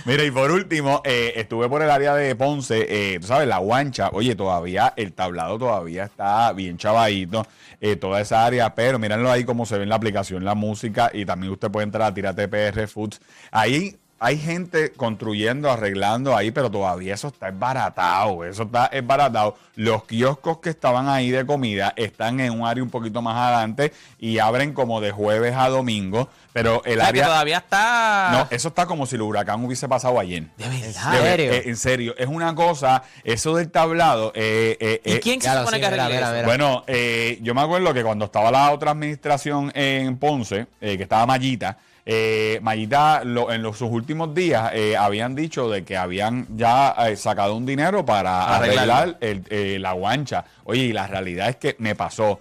Mira, 0.06 0.24
y 0.24 0.32
por 0.32 0.52
último, 0.52 1.02
eh, 1.06 1.31
estuve 1.36 1.70
por 1.70 1.82
el 1.82 1.90
área 1.90 2.16
de 2.16 2.36
Ponce, 2.36 2.86
eh, 2.90 3.20
tú 3.20 3.28
sabes, 3.28 3.48
la 3.48 3.60
guancha, 3.60 4.10
oye, 4.14 4.36
todavía 4.36 4.94
el 4.96 5.14
tablado 5.14 5.58
todavía 5.58 6.06
está 6.06 6.52
bien 6.54 6.78
chavadito, 6.78 7.46
eh, 7.80 7.96
toda 7.96 8.22
esa 8.22 8.46
área, 8.46 8.74
pero 8.76 9.00
mírenlo 9.00 9.32
ahí 9.32 9.44
como 9.44 9.66
se 9.66 9.78
ve 9.78 9.84
en 9.84 9.90
la 9.90 9.96
aplicación, 9.96 10.44
la 10.44 10.56
música, 10.56 11.12
y 11.14 11.26
también 11.26 11.54
usted 11.54 11.72
puede 11.72 11.86
entrar 11.86 12.10
a 12.10 12.14
Tírate 12.14 12.48
PR 12.48 12.88
Foods. 12.88 13.22
Ahí 13.52 13.98
hay 14.24 14.38
gente 14.38 14.92
construyendo, 14.94 15.72
arreglando 15.72 16.38
ahí, 16.38 16.52
pero 16.52 16.70
todavía 16.70 17.16
eso 17.16 17.30
está 17.30 17.48
esbaratado, 17.48 18.46
eso 18.46 18.64
está 18.64 18.86
esbaratado. 18.86 19.58
Los 19.76 20.04
kioscos 20.04 20.60
que 20.60 20.70
estaban 20.70 21.10
ahí 21.10 21.32
de 21.32 21.44
comida 21.44 21.92
están 21.96 22.40
en 22.40 22.52
un 22.52 22.68
área 22.68 22.84
un 22.84 22.92
poquito 22.92 23.24
más 23.24 23.36
adelante 23.36 23.92
y 24.20 24.38
abren 24.38 24.74
como 24.74 25.02
de 25.02 25.10
jueves 25.10 25.56
a 25.58 25.70
domingo, 25.70 26.30
pero 26.54 26.84
el 26.86 27.00
O 27.00 27.02
sea, 27.02 27.06
que 27.06 27.20
área... 27.22 27.26
todavía 27.26 27.58
está... 27.58 28.30
No, 28.32 28.48
eso 28.56 28.68
está 28.68 28.86
como 28.86 29.08
si 29.08 29.16
el 29.16 29.24
huracán 29.24 29.66
hubiese 29.66 29.90
pasado 29.90 30.20
ayer. 30.20 30.44
de 30.56 30.66
¿En 30.66 30.82
verdad. 30.82 31.12
Ver- 31.14 31.24
serio? 31.24 31.52
eh, 31.54 31.64
en 31.66 31.78
serio, 31.78 32.16
es 32.16 32.28
una 32.28 32.54
cosa, 32.54 33.02
eso 33.24 33.56
del 33.56 33.72
tablado. 33.72 34.34
eh, 34.36 34.78
eh, 34.80 35.02
¿Y 35.04 35.12
eh, 35.14 35.20
quién 35.20 35.42
se 35.42 35.48
claro, 35.48 35.62
supone 35.62 35.78
sí, 35.78 35.82
que 35.82 36.00
arregle. 36.00 36.44
Bueno, 36.46 36.84
eh, 36.86 37.40
yo 37.42 37.56
me 37.56 37.62
acuerdo 37.62 37.92
que 37.92 38.04
cuando 38.04 38.26
estaba 38.26 38.52
la 38.52 38.70
otra 38.72 38.92
administración 38.92 39.72
en 39.74 40.16
Ponce, 40.18 40.68
eh, 40.80 40.96
que 40.98 41.04
estaba 41.04 41.26
Mayita, 41.26 41.80
eh, 42.06 42.60
Mayita 42.62 43.24
lo- 43.24 43.52
en 43.52 43.62
los, 43.62 43.78
sus 43.78 43.90
últimos 43.92 44.34
días 44.34 44.72
eh, 44.74 44.98
habían 44.98 45.36
dicho 45.36 45.70
de 45.70 45.84
que 45.84 45.98
habían 45.98 46.48
ya 46.56 46.96
eh, 47.08 47.16
sacado 47.16 47.56
un 47.56 47.66
dinero 47.66 48.06
para 48.06 48.56
arreglar 48.56 49.18
el- 49.22 49.44
eh, 49.50 49.78
la 49.80 49.94
guancha. 49.94 50.44
Oye, 50.64 50.84
y 50.84 50.94
la 50.94 51.08
realidad 51.08 51.50
es 51.50 51.56
que 51.58 51.76
me 51.80 51.96
pasó. 51.96 52.40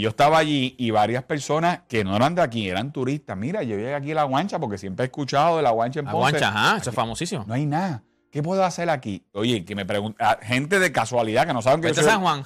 Yo 0.00 0.08
estaba 0.08 0.38
allí 0.38 0.74
y 0.78 0.90
varias 0.92 1.24
personas 1.24 1.80
que 1.86 2.04
no 2.04 2.16
eran 2.16 2.34
de 2.34 2.40
aquí, 2.40 2.70
eran 2.70 2.90
turistas. 2.90 3.36
Mira, 3.36 3.62
yo 3.62 3.76
llegué 3.76 3.94
aquí 3.94 4.12
a 4.12 4.14
la 4.14 4.22
guancha 4.24 4.58
porque 4.58 4.78
siempre 4.78 5.04
he 5.04 5.06
escuchado 5.08 5.58
de 5.58 5.62
la 5.62 5.72
guancha 5.72 6.00
en 6.00 6.06
La 6.06 6.12
Ponce. 6.12 6.30
guancha, 6.38 6.48
ajá, 6.48 6.76
eso 6.78 6.88
es 6.88 6.96
famosísimo. 6.96 7.44
No 7.46 7.52
hay 7.52 7.66
nada. 7.66 8.02
¿Qué 8.34 8.42
puedo 8.42 8.64
hacer 8.64 8.90
aquí? 8.90 9.22
Oye, 9.30 9.64
que 9.64 9.76
me 9.76 9.86
pregunta, 9.86 10.40
gente 10.42 10.80
de 10.80 10.90
casualidad 10.90 11.46
que 11.46 11.52
no 11.54 11.62
saben 11.62 11.80
que 11.80 11.86
Vete 11.92 12.00
yo 12.02 12.08
a 12.08 12.10
soy- 12.10 12.12
San 12.14 12.20
Juan. 12.20 12.44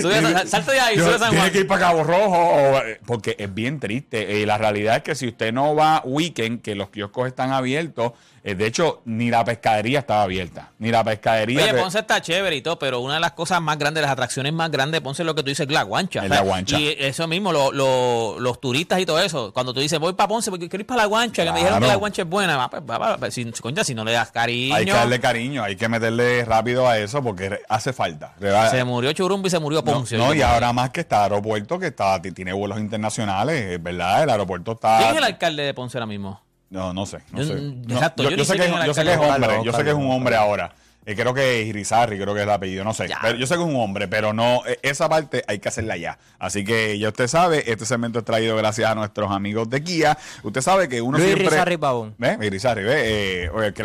Sube 0.00 0.46
salte 0.46 0.72
de 0.72 0.80
ahí, 0.80 0.96
Yo- 0.96 1.04
sube 1.04 1.14
a 1.16 1.18
San 1.18 1.28
tiene 1.28 1.40
Juan. 1.42 1.52
que 1.52 1.58
ir 1.60 1.66
para 1.66 1.80
Cabo 1.80 2.04
Rojo, 2.04 2.38
o- 2.38 2.78
eh, 2.78 3.00
porque 3.04 3.36
es 3.38 3.52
bien 3.52 3.78
triste. 3.80 4.40
Eh, 4.42 4.46
la 4.46 4.56
realidad 4.56 4.96
es 4.96 5.02
que 5.02 5.14
si 5.14 5.28
usted 5.28 5.52
no 5.52 5.74
va 5.74 6.00
weekend, 6.06 6.62
que 6.62 6.74
los 6.74 6.88
kioscos 6.88 7.28
están 7.28 7.52
abiertos, 7.52 8.12
eh, 8.44 8.54
de 8.54 8.66
hecho, 8.66 9.02
ni 9.04 9.30
la 9.30 9.44
pescadería 9.44 10.00
estaba 10.00 10.22
abierta. 10.22 10.70
Ni 10.78 10.90
la 10.90 11.02
pescadería. 11.04 11.62
Oye, 11.62 11.72
que- 11.72 11.78
Ponce 11.80 11.98
está 11.98 12.20
chévere 12.20 12.56
y 12.56 12.62
todo, 12.62 12.78
pero 12.78 13.00
una 13.00 13.14
de 13.14 13.20
las 13.20 13.32
cosas 13.32 13.60
más 13.60 13.78
grandes, 13.78 14.02
las 14.02 14.12
atracciones 14.12 14.52
más 14.52 14.70
grandes 14.70 14.98
de 15.00 15.02
Ponce 15.02 15.22
es 15.22 15.26
lo 15.26 15.34
que 15.34 15.42
tú 15.42 15.48
dices, 15.48 15.68
la 15.70 15.82
guancha. 15.82 16.22
Es 16.24 16.30
la 16.30 16.40
guancha. 16.40 16.78
Y 16.78 16.94
eso 16.98 17.26
mismo, 17.26 17.52
lo- 17.52 17.72
lo- 17.72 18.38
los 18.40 18.60
turistas 18.60 19.00
y 19.00 19.06
todo 19.06 19.18
eso. 19.20 19.52
Cuando 19.52 19.72
tú 19.74 19.80
dices, 19.80 19.98
voy 19.98 20.12
para 20.12 20.28
Ponce 20.28 20.50
porque 20.50 20.68
quiero 20.68 20.82
ir 20.82 20.86
para 20.86 21.02
la 21.02 21.06
guancha, 21.06 21.44
que 21.44 21.50
me 21.52 21.58
dijeron 21.58 21.76
que 21.78 21.84
Claro. 21.84 21.92
la 21.94 21.98
guancha 21.98 22.22
es 22.22 22.28
buena. 22.28 22.56
Va, 22.56 22.70
pues, 22.70 22.82
va, 22.88 22.98
va, 22.98 23.16
pues, 23.18 23.34
si, 23.34 23.44
concha, 23.52 23.84
si 23.84 23.94
no 23.94 24.04
le 24.04 24.12
das 24.12 24.30
cariño. 24.30 24.74
hay 24.74 24.84
que 24.84 24.92
darle 24.92 25.20
cariño, 25.20 25.62
hay 25.64 25.76
que 25.76 25.88
meterle 25.88 26.44
rápido 26.44 26.88
a 26.88 26.98
eso 26.98 27.22
porque 27.22 27.60
hace 27.68 27.92
falta. 27.92 28.34
Se 28.70 28.84
murió 28.84 29.12
Churumbi 29.12 29.48
y 29.48 29.50
se 29.50 29.58
murió 29.58 29.82
No, 29.82 29.92
Ponce. 29.92 30.16
no, 30.16 30.24
¿oíste? 30.28 30.38
y 30.38 30.42
ahora 30.42 30.72
más 30.72 30.90
que 30.90 31.00
está 31.00 31.24
aeropuerto, 31.24 31.78
que 31.78 31.88
está, 31.88 32.20
tiene 32.22 32.52
vuelos 32.52 32.78
internacionales, 32.78 33.72
es 33.72 33.82
¿verdad? 33.82 34.22
El 34.22 34.30
aeropuerto 34.30 34.72
está. 34.72 34.98
¿Quién 34.98 35.10
es 35.10 35.16
el 35.18 35.24
alcalde 35.24 35.62
de 35.62 35.74
Ponce 35.74 35.98
ahora 35.98 36.06
mismo? 36.06 36.40
No, 36.70 36.92
no 36.92 37.06
sé. 37.06 37.18
No 37.32 37.38
Yo- 37.42 37.46
sé. 37.46 37.54
No, 37.60 37.94
exacto, 37.94 38.22
yo, 38.24 38.30
yo 38.30 38.36
yo 38.36 38.42
ni 38.42 38.44
sé 38.44 38.52
sé 38.52 38.58
que, 38.58 38.86
yo 38.86 38.94
sé 38.94 39.04
que 39.04 39.12
es 39.12 39.18
hombre, 39.18 39.60
yo 39.64 39.72
sé 39.72 39.84
que 39.84 39.90
es 39.90 39.96
un 39.96 40.10
hombre 40.10 40.36
ahora. 40.36 40.72
Eh, 41.06 41.14
creo 41.16 41.32
que 41.32 41.62
es 41.62 41.68
Irizarry, 41.68 42.18
creo 42.18 42.34
que 42.34 42.40
es 42.40 42.44
el 42.46 42.50
apellido, 42.50 42.84
no 42.84 42.92
sé. 42.92 43.08
Ya. 43.08 43.18
Pero 43.22 43.38
yo 43.38 43.46
sé 43.46 43.54
que 43.54 43.62
es 43.62 43.66
un 43.66 43.76
hombre, 43.76 44.08
pero 44.08 44.34
no, 44.34 44.60
eh, 44.66 44.78
esa 44.82 45.08
parte 45.08 45.42
hay 45.48 45.58
que 45.58 45.68
hacerla 45.70 45.96
ya. 45.96 46.18
Así 46.38 46.64
que 46.64 46.98
ya 46.98 47.08
usted 47.08 47.28
sabe, 47.28 47.64
este 47.72 47.86
segmento 47.86 48.18
es 48.18 48.26
traído 48.26 48.54
gracias 48.56 48.90
a 48.90 48.94
nuestros 48.94 49.30
amigos 49.30 49.70
de 49.70 49.82
Kia. 49.82 50.18
Usted 50.42 50.60
sabe 50.60 50.86
que 50.86 51.00
uno 51.00 51.16
Luis 51.16 51.30
siempre. 51.30 51.48
Rizarri 51.48 51.78
Pavón. 51.78 52.14
¿Ve? 52.18 52.36
Irizarry, 52.42 52.84
ve. 52.84 53.44
Eh, 53.44 53.50
oye, 53.54 53.72
que 53.72 53.82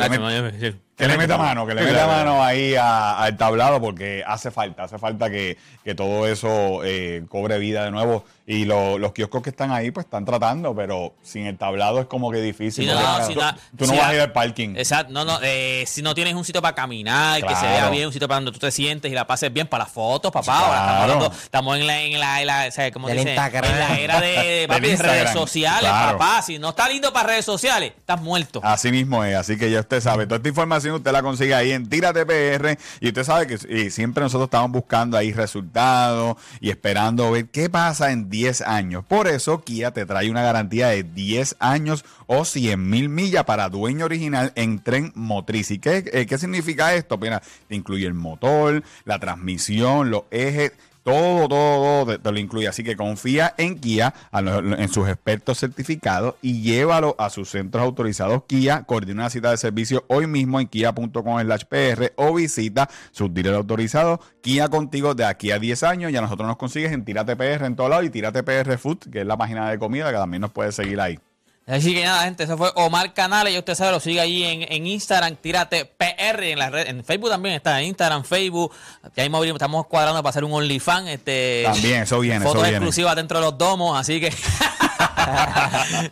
no. 0.94 0.98
Que 0.98 1.08
le 1.08 1.18
meta 1.18 1.38
mano, 1.38 1.66
que 1.66 1.74
le 1.76 1.82
meta 1.84 2.08
mano 2.08 2.44
ahí 2.44 2.76
a- 2.76 3.18
al 3.24 3.36
tablado 3.38 3.82
porque 3.82 4.24
hace 4.26 4.52
falta, 4.52 4.84
hace 4.84 4.98
falta 5.00 5.30
que, 5.30 5.58
que 5.84 5.96
todo 5.96 6.28
eso 6.28 6.82
eh, 6.84 7.24
cobre 7.30 7.58
vida 7.60 7.84
de 7.86 7.92
nuevo. 7.92 8.26
Y 8.46 8.66
lo- 8.66 8.98
los 8.98 9.14
kioscos 9.14 9.42
que 9.42 9.52
están 9.52 9.72
ahí 9.72 9.90
pues 9.92 10.06
están 10.06 10.26
tratando, 10.26 10.76
pero 10.76 11.14
sin 11.24 11.46
el 11.48 11.58
tablado 11.58 12.02
es 12.02 12.08
como 12.08 12.30
que 12.30 12.42
difícil. 12.42 12.84
Sí, 12.86 12.92
no, 12.94 13.00
no, 13.02 13.20
tú, 13.22 13.26
si 13.32 13.36
no- 13.40 13.54
tú 13.78 13.86
no 13.86 13.94
si 13.94 13.98
vas 13.98 14.08
a 14.08 14.14
ir 14.16 14.20
al 14.20 14.32
parking. 14.34 14.76
Exacto, 14.76 15.14
no, 15.14 15.24
no, 15.24 15.40
eh, 15.42 15.86
si 15.88 16.02
no 16.02 16.14
tienes 16.14 16.34
un 16.36 16.44
sitio 16.44 16.62
para 16.62 16.76
caminar, 16.76 17.42
que 17.42 17.56
se 17.56 17.66
vea 17.66 17.90
bien, 17.90 18.08
un 18.08 18.12
sitio 18.14 18.28
para 18.28 18.42
donde 18.42 18.52
tú 18.52 18.60
te 18.60 18.70
sientes 18.70 19.10
y 19.10 19.16
la 19.16 19.26
pases 19.26 19.52
bien 19.54 19.66
para 19.68 19.86
las 19.86 19.94
fotos, 19.94 20.30
papá. 20.30 20.44
Claro. 20.58 20.66
Ahora 20.66 20.76
estamos, 20.84 21.02
hablando- 21.16 21.32
estamos 21.42 21.78
en 21.80 21.88
la, 21.88 22.02
en 22.02 22.20
la, 22.20 22.42
en 22.42 22.48
la- 22.48 22.66
o 22.68 22.72
sea, 22.72 22.92
¿cómo 22.92 23.08
Del 23.08 23.18
dice? 23.20 23.30
Instagram. 23.30 23.72
En 23.72 23.80
la 23.80 23.98
era 24.00 24.20
de, 24.22 24.66
papi, 24.70 24.96
redes 24.98 25.30
sociales, 25.32 25.90
Claro. 25.90 26.18
papá. 26.18 26.42
Si 26.42 26.60
no 26.60 26.70
está 26.70 26.90
lindo 26.90 27.14
para 27.14 27.30
redes 27.30 27.46
sociales, 27.46 27.94
estás 27.98 28.22
muerto. 28.22 28.60
Así 28.62 28.92
mismo 28.92 29.24
es, 29.24 29.38
así 29.38 29.58
que 29.58 29.72
ya 29.72 29.80
usted 29.80 30.02
sabe, 30.02 30.26
toda 30.26 30.36
esta 30.38 30.50
información 30.50 30.83
usted 30.92 31.12
la 31.12 31.22
consigue 31.22 31.54
ahí 31.54 31.72
en 31.72 31.88
Tírate 31.88 32.26
PR 32.26 32.78
y 33.00 33.08
usted 33.08 33.24
sabe 33.24 33.48
que 33.48 33.90
siempre 33.90 34.24
nosotros 34.24 34.48
estamos 34.48 34.72
buscando 34.72 35.18
ahí 35.18 35.32
resultados 35.32 36.38
y 36.60 36.70
esperando 36.70 37.32
ver 37.32 37.48
qué 37.48 37.70
pasa 37.70 38.12
en 38.12 38.30
10 38.30 38.62
años. 38.62 39.04
Por 39.06 39.28
eso 39.28 39.62
Kia 39.62 39.92
te 39.92 40.06
trae 40.06 40.30
una 40.30 40.44
garantía 40.44 40.90
de 40.90 41.04
10 41.04 41.58
años 41.60 42.06
o 42.28 42.46
100 42.46 42.90
mil 42.90 43.10
millas 43.10 43.44
para 43.46 43.70
dueño 43.70 44.06
original 44.06 44.52
en 44.56 44.80
tren 44.80 45.12
motriz. 45.16 45.72
¿Y 45.72 45.80
qué, 45.80 46.04
eh, 46.14 46.26
qué 46.26 46.38
significa 46.38 46.94
esto? 46.94 47.18
Mira, 47.18 47.42
te 47.68 47.76
incluye 47.76 48.06
el 48.06 48.14
motor, 48.14 48.84
la 49.06 49.20
transmisión, 49.20 50.10
los 50.10 50.24
ejes. 50.32 50.74
Todo, 51.04 51.50
todo, 51.50 52.06
todo 52.06 52.18
te, 52.18 52.32
lo 52.32 52.40
incluye. 52.40 52.68
Así 52.68 52.84
que 52.84 52.96
confía 52.96 53.54
en 53.58 53.78
Kia, 53.78 54.14
a 54.32 54.40
en 54.40 54.90
sus 54.90 55.08
expertos 55.08 55.60
certificados 55.60 56.36
y 56.42 56.62
llévalo 56.62 57.16
a 57.20 57.30
sus 57.30 57.50
centros 57.50 57.84
autorizados 57.84 58.44
Kia. 58.48 58.84
Coordina 58.84 59.24
una 59.24 59.30
cita 59.30 59.52
de 59.52 59.58
servicio 59.58 60.06
hoy 60.08 60.28
mismo 60.28 60.60
en 60.60 60.68
kia.com 60.68 61.42
slash 61.42 61.64
PR 61.66 62.14
o 62.16 62.34
visita 62.34 62.90
sus 63.12 63.34
dealers 63.34 63.58
autorizados. 63.58 64.20
Kia 64.42 64.70
contigo 64.70 65.14
de 65.14 65.26
aquí 65.26 65.52
a 65.52 65.60
10 65.60 65.84
años. 65.84 66.12
Ya 66.12 66.22
nosotros 66.22 66.48
nos 66.48 66.58
consigues 66.58 66.92
en 66.92 67.04
Tírate 67.04 67.36
PR 67.36 67.66
en 67.66 67.76
todos 67.76 67.90
lados 67.90 68.06
y 68.06 68.10
Tírate 68.10 68.44
PR 68.44 68.78
Food, 68.78 69.10
que 69.12 69.22
es 69.22 69.26
la 69.26 69.38
página 69.38 69.70
de 69.70 69.78
comida 69.78 70.10
que 70.10 70.18
también 70.18 70.42
nos 70.42 70.52
puedes 70.52 70.76
seguir 70.76 71.00
ahí. 71.02 71.20
Así 71.66 71.94
que 71.94 72.04
nada, 72.04 72.26
gente, 72.26 72.44
eso 72.44 72.58
fue 72.58 72.72
Omar 72.76 73.14
Canales. 73.14 73.54
Ya 73.54 73.60
usted 73.60 73.76
sabe, 73.76 73.92
lo 73.92 74.02
sigue 74.02 74.20
allí 74.20 74.44
en, 74.44 74.66
en 74.70 74.86
Instagram, 74.86 75.38
tírate 75.38 75.86
PR, 75.86 76.44
en 76.44 76.60
la 76.60 76.70
red, 76.70 76.90
en 76.90 77.06
Facebook 77.06 77.30
también 77.30 77.56
está, 77.56 77.80
en 77.80 77.88
Instagram, 77.88 78.26
Facebook. 78.26 78.74
Ya 79.16 79.24
mismo 79.24 79.42
estamos 79.44 79.88
cuadrando 79.88 80.22
para 80.22 80.32
hacer 80.32 80.44
un 80.44 80.52
OnlyFans. 80.52 81.08
Este, 81.10 81.64
También, 81.66 82.04
eso 82.04 82.20
viene, 82.20 82.38
eso 82.40 82.48
Fotos 82.48 82.64
viene. 82.64 82.78
exclusivas 82.78 83.16
dentro 83.16 83.40
de 83.40 83.46
los 83.46 83.58
domos, 83.58 83.98
así 83.98 84.20
que. 84.20 84.34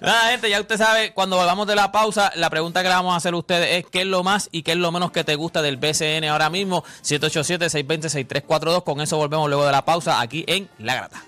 Nada, 0.02 0.32
gente, 0.32 0.50
ya 0.50 0.62
usted 0.62 0.78
sabe, 0.78 1.12
cuando 1.14 1.36
volvamos 1.36 1.68
de 1.68 1.76
la 1.76 1.92
pausa, 1.92 2.32
la 2.36 2.50
pregunta 2.50 2.82
que 2.82 2.88
le 2.88 2.96
vamos 2.96 3.14
a 3.14 3.18
hacer 3.18 3.34
a 3.34 3.38
ustedes 3.38 3.80
es: 3.80 3.86
¿qué 3.92 4.02
es 4.02 4.08
lo 4.08 4.24
más 4.24 4.48
y 4.54 4.64
qué 4.64 4.72
es 4.72 4.78
lo 4.78 4.90
menos 4.94 5.12
que 5.12 5.26
te 5.26 5.36
gusta 5.36 5.62
del 5.62 5.76
BCN 5.76 6.24
ahora 6.30 6.50
mismo? 6.50 6.86
787-620-6342. 7.04 8.84
Con 8.84 9.02
eso 9.02 9.18
volvemos 9.18 9.50
luego 9.50 9.66
de 9.66 9.72
la 9.74 9.84
pausa 9.84 10.22
aquí 10.22 10.46
en 10.48 10.70
La 10.80 10.96
Grata. 10.96 11.24